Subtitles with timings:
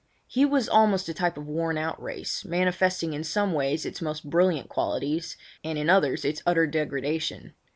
[0.25, 4.31] He was almost a type of worn out race, manifesting in some ways its most
[4.31, 7.53] brilliant qualities, and in others its utter degradation.